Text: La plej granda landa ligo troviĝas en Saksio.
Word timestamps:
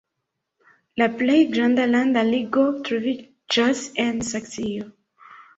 La 1.01 1.07
plej 1.19 1.35
granda 1.57 1.85
landa 1.91 2.23
ligo 2.29 2.65
troviĝas 2.89 3.85
en 4.07 4.21
Saksio. 4.31 4.91